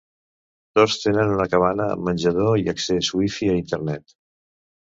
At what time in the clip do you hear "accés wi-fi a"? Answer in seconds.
2.75-3.59